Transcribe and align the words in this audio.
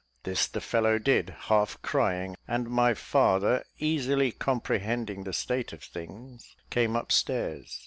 This 0.23 0.47
the 0.47 0.61
fellow 0.61 0.97
did, 0.97 1.29
half 1.41 1.79
crying, 1.83 2.35
and 2.47 2.67
my 2.71 2.95
father, 2.95 3.63
easily 3.77 4.31
comprehending 4.31 5.25
the 5.25 5.31
state 5.33 5.73
of 5.73 5.83
things, 5.83 6.55
came 6.71 6.95
upstairs. 6.95 7.79